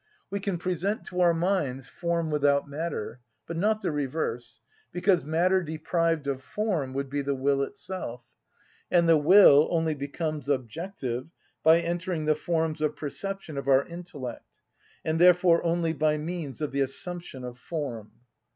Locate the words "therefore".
15.21-15.63